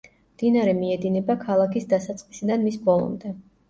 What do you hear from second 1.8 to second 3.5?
დასაწყისიდან მის ბოლომდე.